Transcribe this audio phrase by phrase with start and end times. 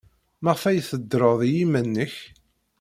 [0.43, 2.15] Maɣef ay teddred i yiman-nnek?